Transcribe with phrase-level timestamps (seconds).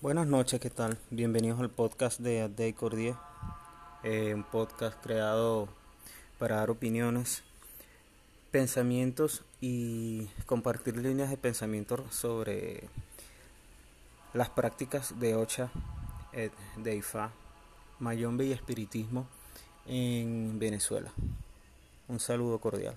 [0.00, 0.96] Buenas noches, ¿qué tal?
[1.10, 3.16] Bienvenidos al podcast de Adey Cordier,
[4.04, 5.68] eh, un podcast creado
[6.38, 7.42] para dar opiniones,
[8.52, 12.84] pensamientos y compartir líneas de pensamiento sobre
[14.34, 15.68] las prácticas de Ocha,
[16.32, 17.02] eh, de
[17.98, 19.26] Mayombe y Espiritismo
[19.84, 21.10] en Venezuela.
[22.06, 22.94] Un saludo cordial.